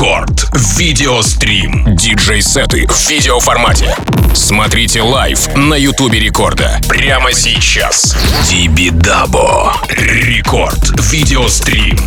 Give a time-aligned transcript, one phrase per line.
[0.00, 0.48] Рекорд.
[0.78, 1.94] Видеострим.
[1.94, 3.94] Диджей-сеты в видеоформате.
[4.32, 6.80] Смотрите live на Ютубе Рекорда.
[6.88, 8.16] Прямо сейчас.
[8.48, 9.74] Dibidabo.
[9.90, 10.98] Рекорд.
[11.12, 11.98] Видеострим.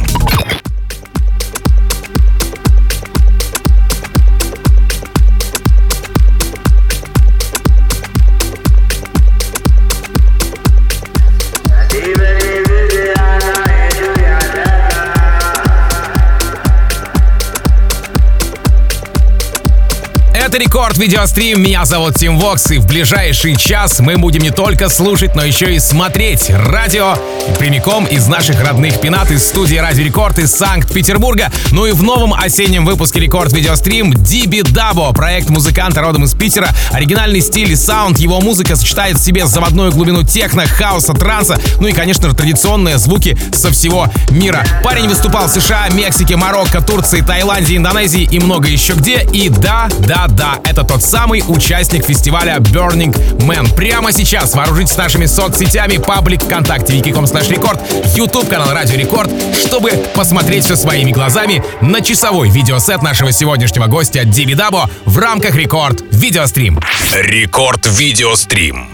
[20.54, 21.64] Это Рекорд Видеострим.
[21.64, 22.70] Меня зовут Тим Вокс.
[22.70, 27.16] И в ближайший час мы будем не только слушать, но еще и смотреть радио
[27.58, 31.52] прямиком из наших родных пенат из студии Радио Рекорд из Санкт-Петербурга.
[31.72, 35.12] Ну и в новом осеннем выпуске Рекорд Видеострим Dibidabo.
[35.12, 36.70] Проект музыканта родом из Питера.
[36.92, 38.20] Оригинальный стиль и саунд.
[38.20, 41.60] Его музыка сочетает в себе заводную глубину техно, хаоса, транса.
[41.80, 44.64] Ну и, конечно же, традиционные звуки со всего мира.
[44.84, 49.24] Парень выступал в США, Мексике, Марокко, Турции, Таиланде, Индонезии и много еще где.
[49.34, 53.74] И да, да, да, это тот самый участник фестиваля Burning Man.
[53.76, 57.80] Прямо сейчас вооружитесь нашими соцсетями, паблик ВКонтакте, vk.com slash record,
[58.16, 59.32] YouTube канал Радио Рекорд,
[59.66, 66.04] чтобы посмотреть все своими глазами на часовой видеосет нашего сегодняшнего гостя Dibidabo в рамках Рекорд
[66.12, 66.80] Видеострим.
[67.14, 68.90] Рекорд Видеострим.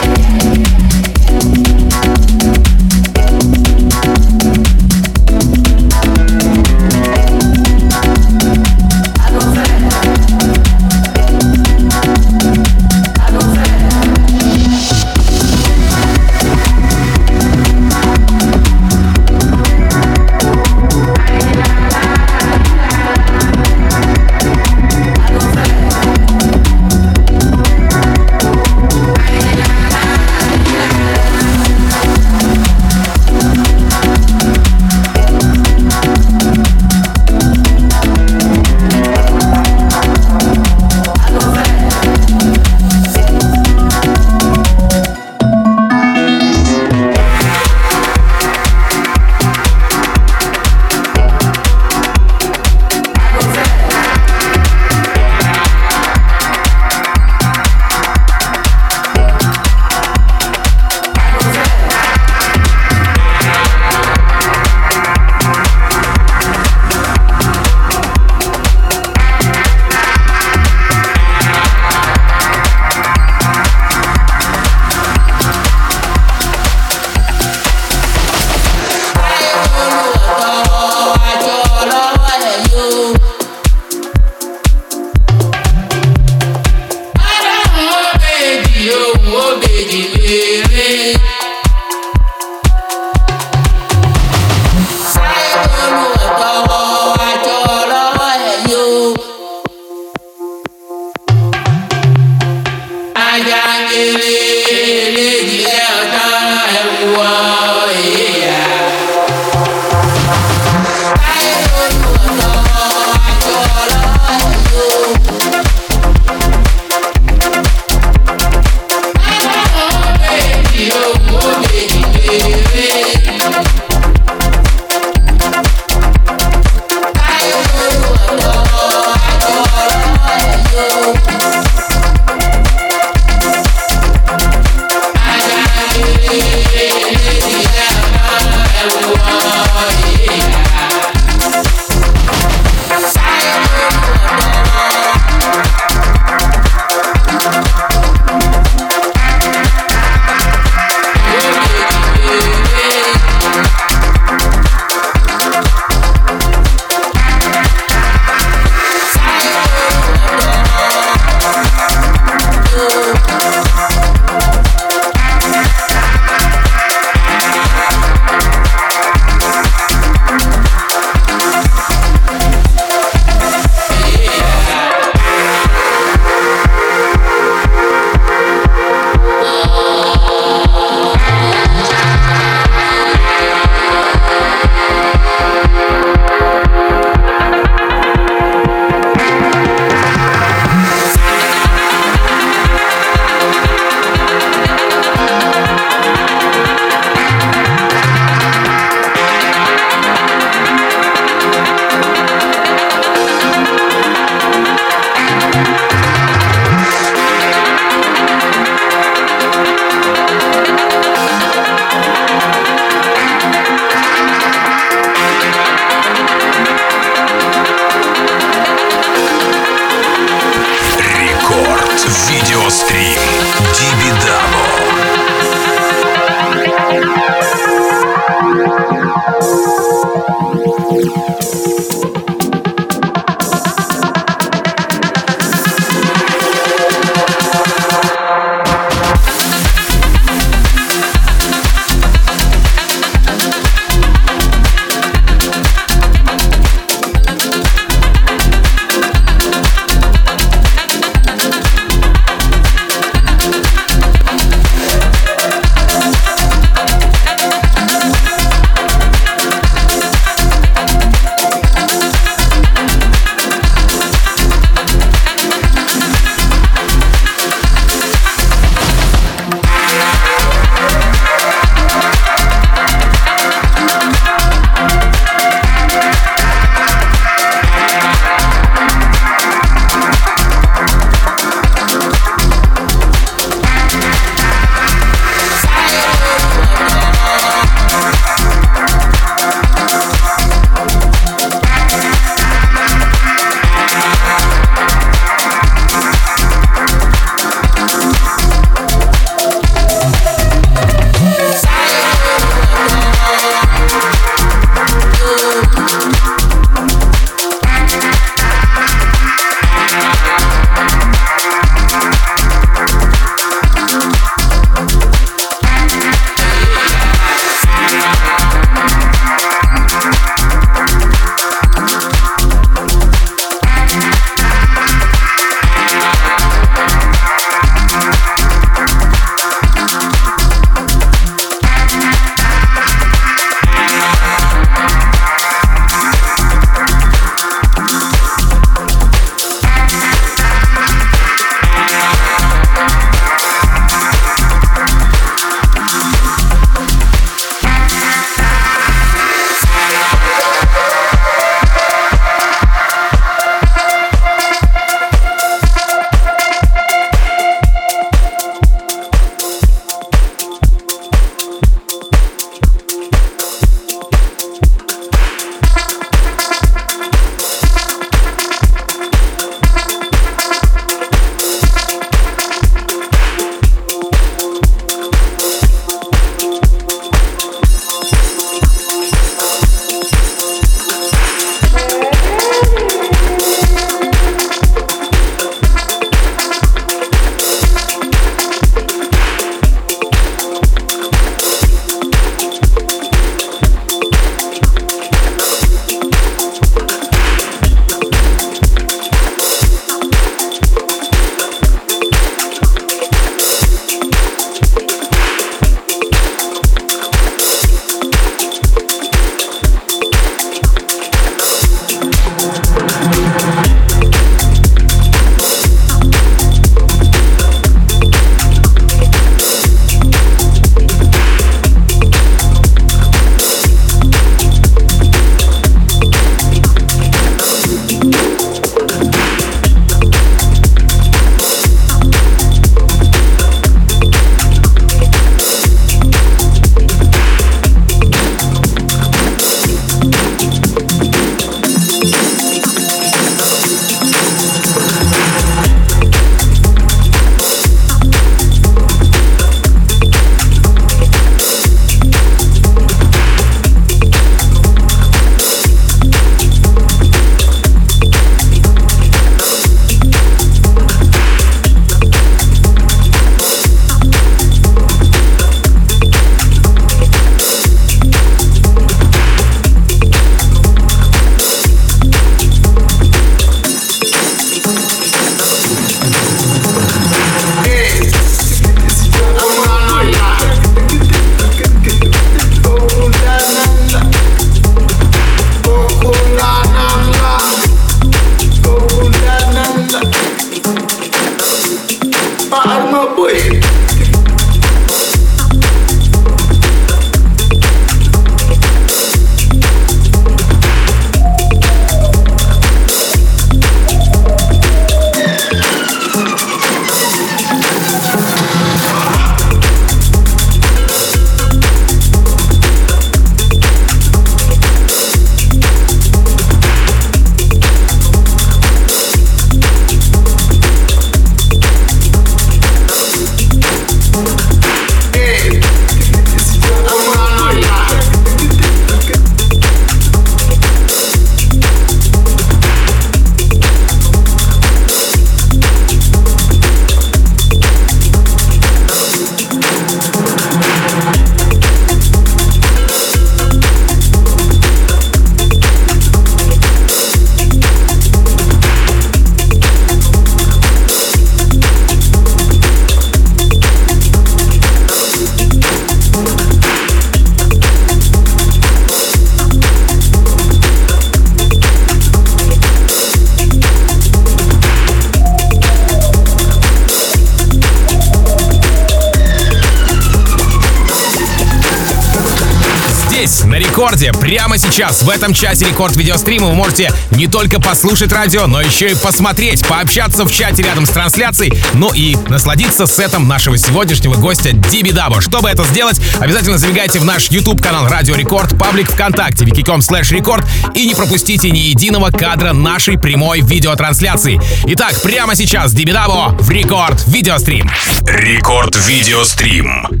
[574.71, 578.95] Сейчас, в этом часе Рекорд видеострима вы можете не только послушать радио, но еще и
[578.95, 585.19] посмотреть, пообщаться в чате рядом с трансляцией, ну и насладиться сетом нашего сегодняшнего гостя Dibidabo.
[585.19, 590.45] Чтобы это сделать, обязательно забегайте в наш YouTube-канал Радио Рекорд, паблик ВКонтакте, vk.com slash record
[590.73, 594.41] и не пропустите ни единого кадра нашей прямой видеотрансляции.
[594.67, 597.69] Итак, прямо сейчас Dibidabo в Рекорд Видеострим.
[598.07, 600.00] Рекорд Видеострим.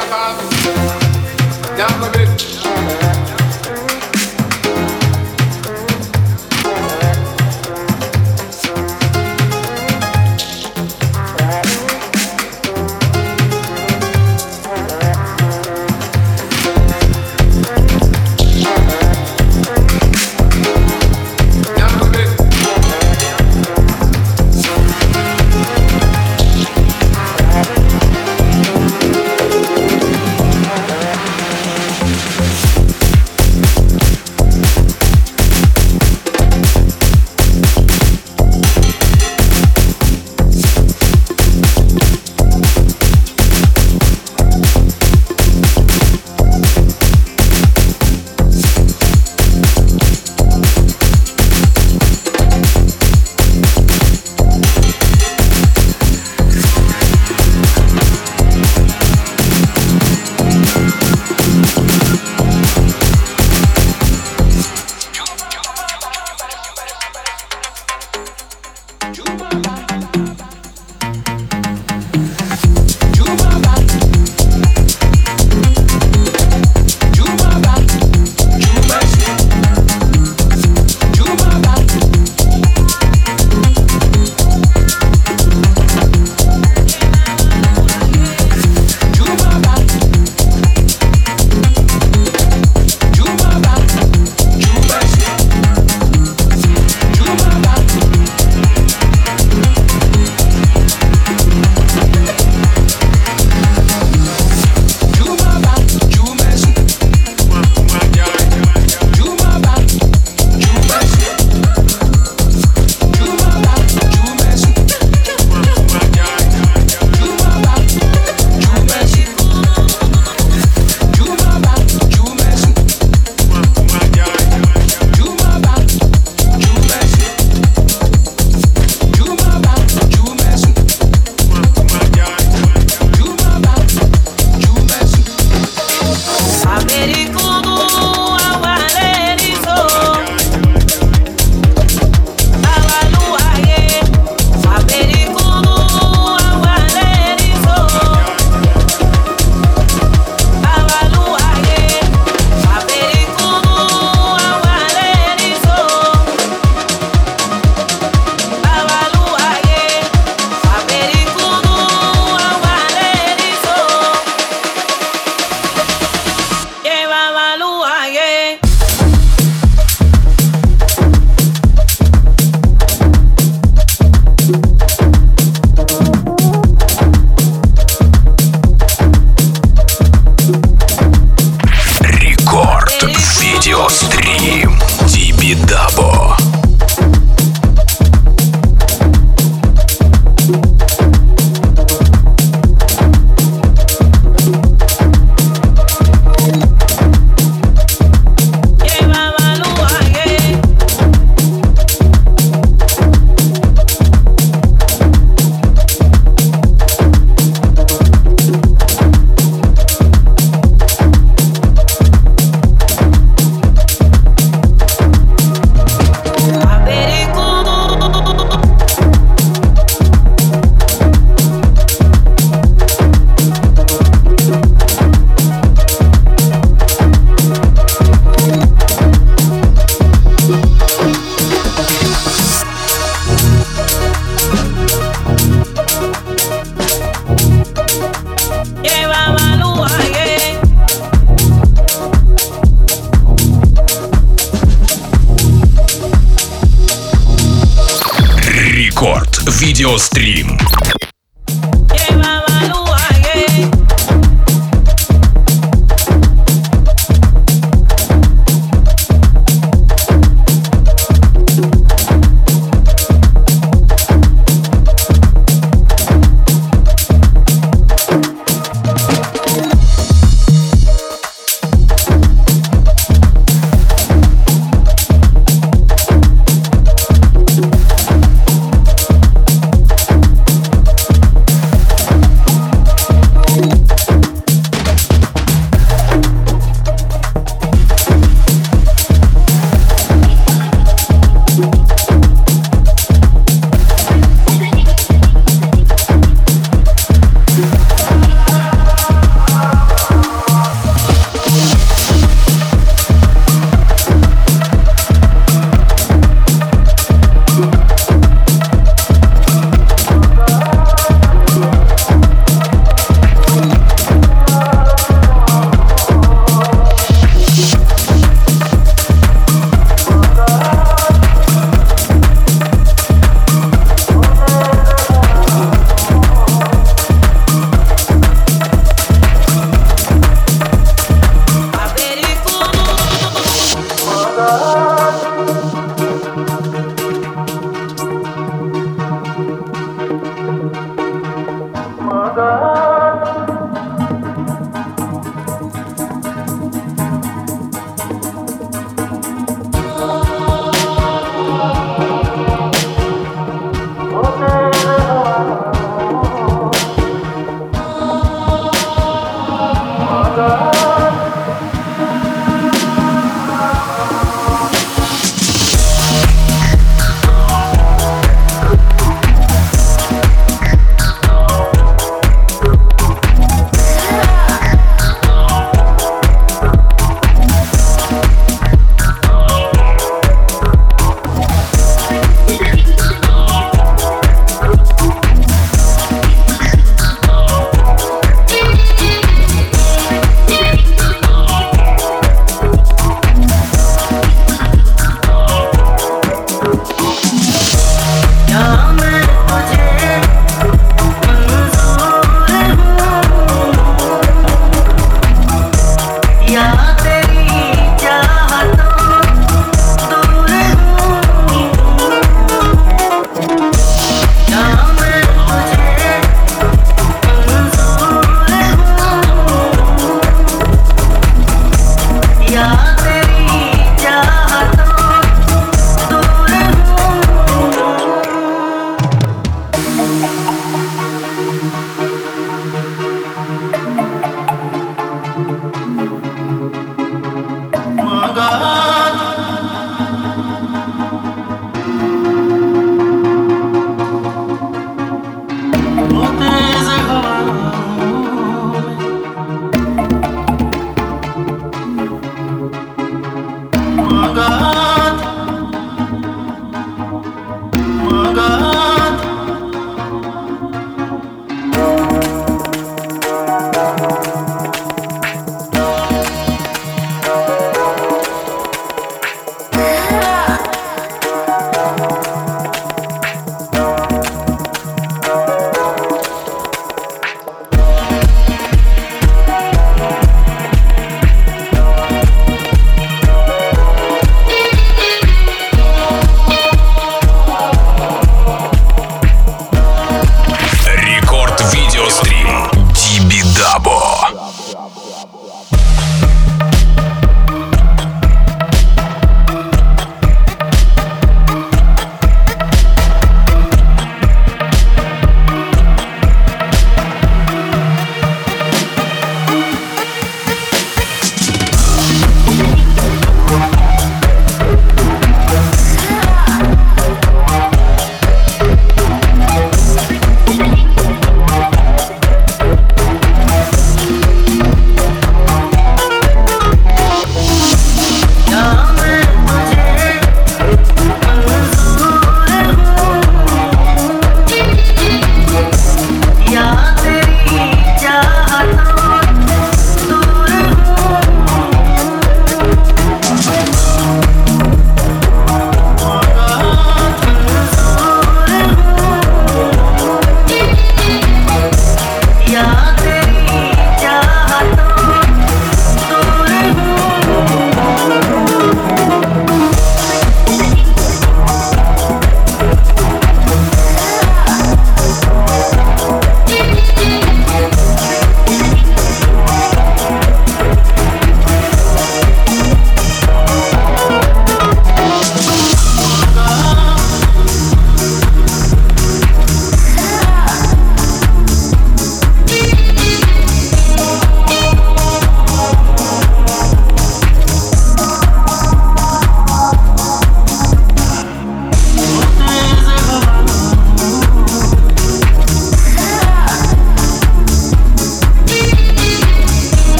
[0.00, 0.40] Видеострим.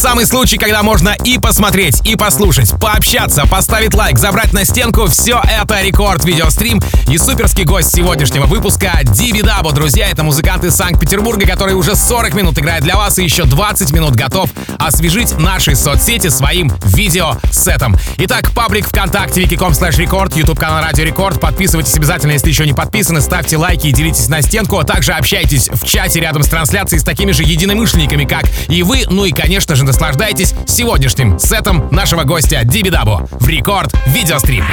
[0.00, 5.06] Самый случай, когда можно и посмотреть, и послушать, пообщаться, поставить лайк, забрать на стенку.
[5.08, 9.72] Все это рекорд видеострим и суперский гость сегодняшнего выпуска Dibidabo.
[9.72, 13.92] Друзья, это музыкант из Санкт-Петербурга, который уже 40 минут играет для вас и еще 20
[13.92, 14.48] минут готов
[14.78, 17.94] освежить наши соцсети своим видеосетом.
[18.16, 21.38] Итак, паблик ВКонтакте, vk.com slash record, YouTube канал Радио Рекорд.
[21.42, 24.78] Подписывайтесь обязательно, если еще не подписаны, ставьте лайки и делитесь на стенку.
[24.78, 29.04] А также общайтесь в чате рядом с трансляцией с такими же единомышленниками, как и вы.
[29.06, 34.64] Ну и, конечно же, наслаждайтесь сегодняшним сетом нашего гостя Dibidabo в Рекорд Видеострим.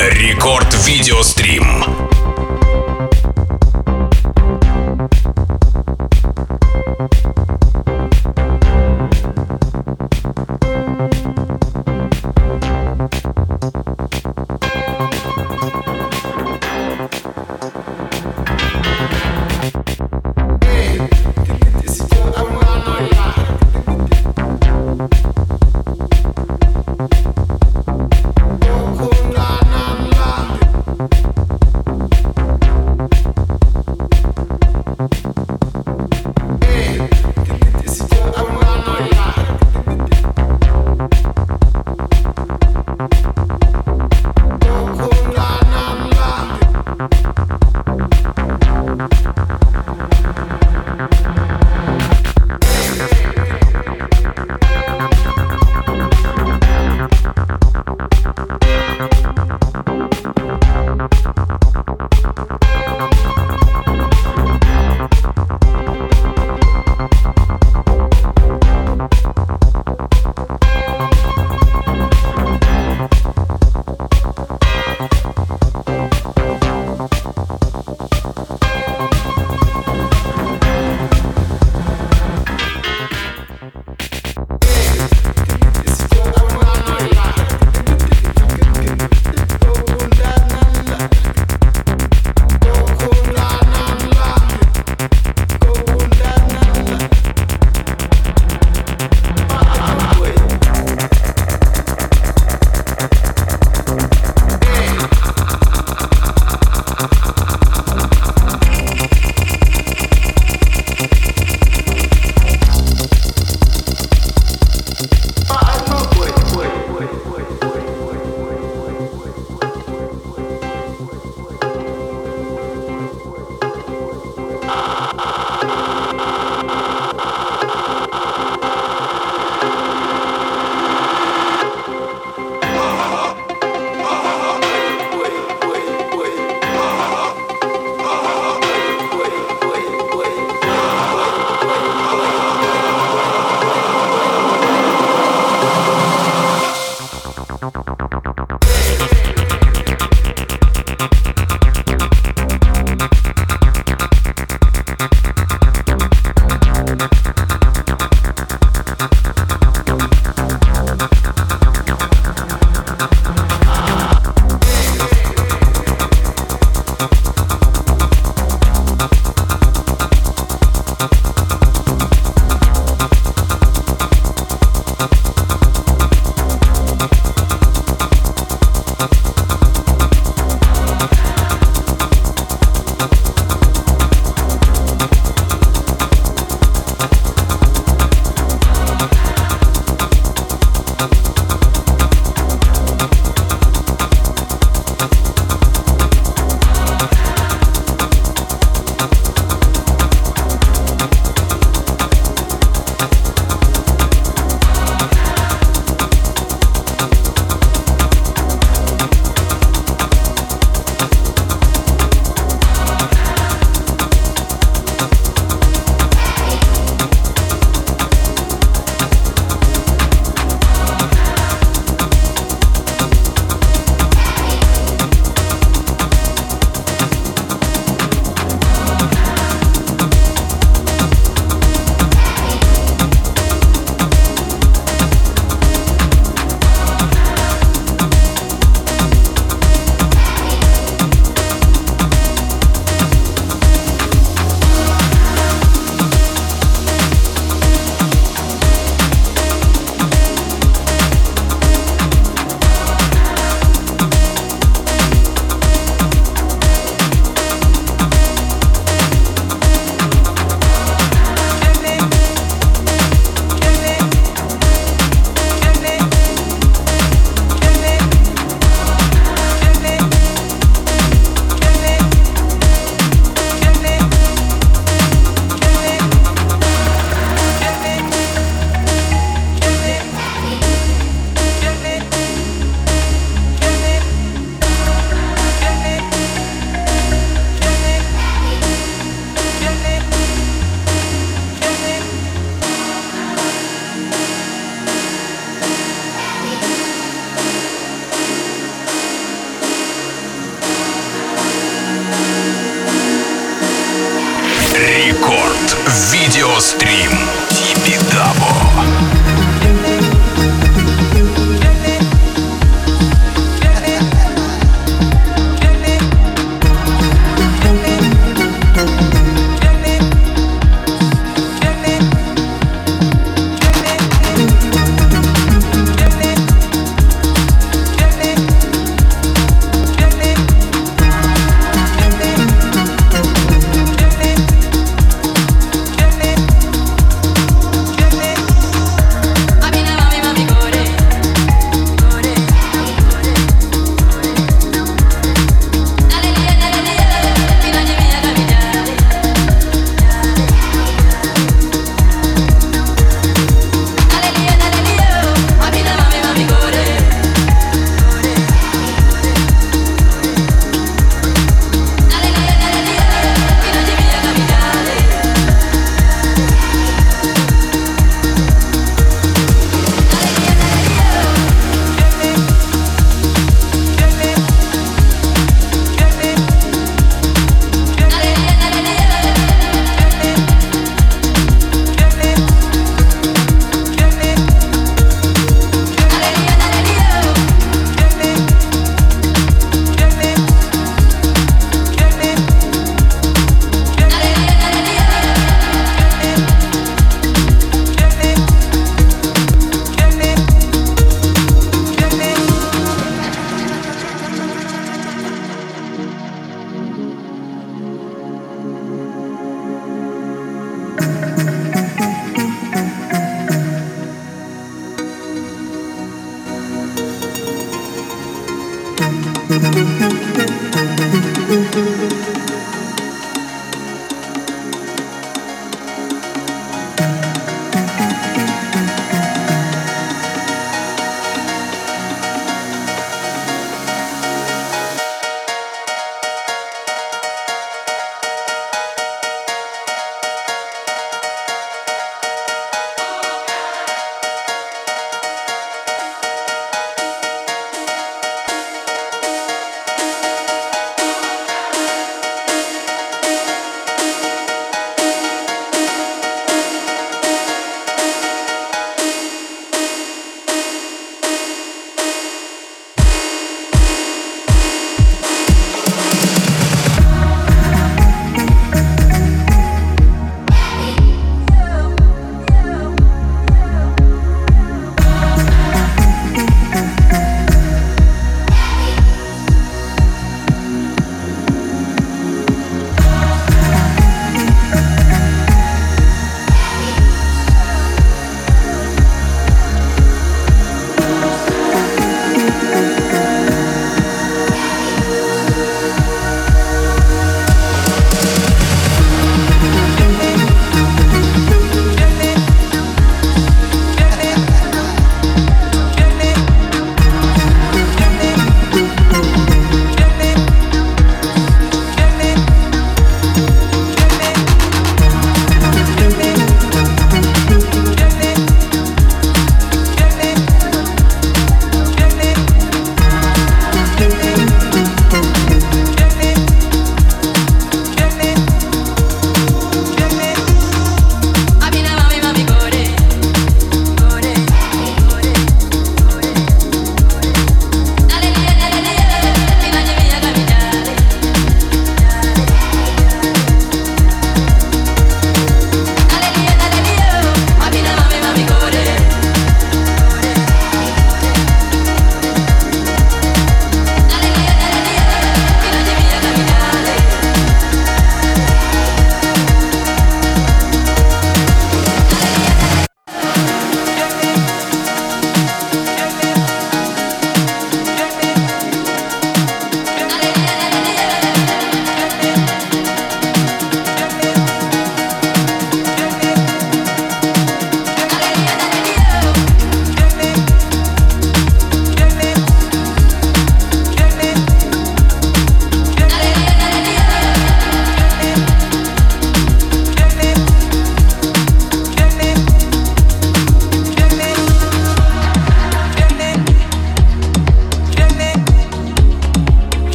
[0.00, 1.84] Рекорд Видеострим.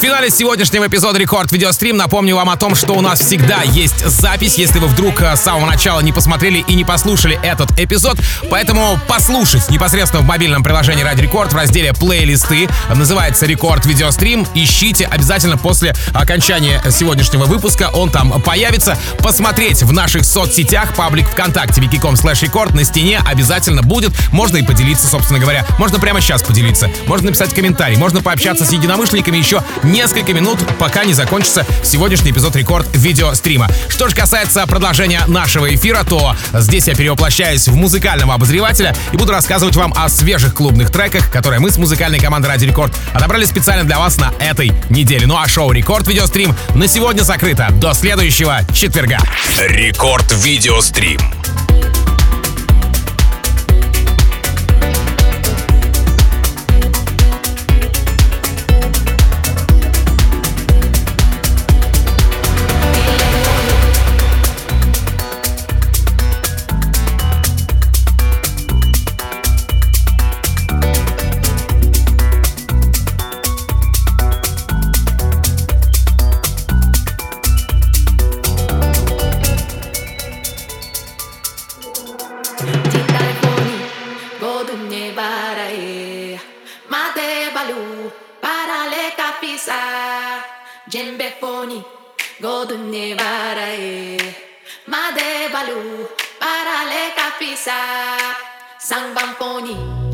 [0.00, 4.54] Финале сегодняшнего эпизода Рекорд Видеострим напомню вам о том, что у нас всегда есть запись,
[4.54, 8.18] если вы вдруг э, с самого начала не посмотрели и не послушали этот эпизод.
[8.48, 12.66] Поэтому послушать непосредственно в мобильном приложении Радио Рекорд в разделе плейлисты.
[12.94, 14.46] Называется Рекорд Видеострим.
[14.54, 17.90] Ищите обязательно после окончания сегодняшнего выпуска.
[17.92, 18.96] Он там появится.
[19.18, 24.12] Посмотреть в наших соцсетях, паблик ВКонтакте, vk.com slash record на стене обязательно будет.
[24.32, 25.66] Можно и поделиться, собственно говоря.
[25.78, 26.90] Можно прямо сейчас поделиться.
[27.06, 27.98] Можно написать комментарий.
[27.98, 33.68] Можно пообщаться с единомышленниками еще несколько минут, пока не закончится сегодняшний эпизод рекорд видеострима.
[33.88, 39.32] Что же касается продолжения нашего эфира, то здесь я перевоплощаюсь в музыкального обозревателя и буду
[39.32, 43.84] рассказывать вам о свежих клубных треках, которые мы с музыкальной командой Радио Рекорд отобрали специально
[43.84, 45.26] для вас на этой неделе.
[45.26, 47.68] Ну а шоу Рекорд Видеострим на сегодня закрыто.
[47.72, 49.18] До следующего четверга.
[49.58, 51.39] Рекорд Видеострим.
[97.60, 97.76] Teresa
[98.78, 100.09] Sanbamponi.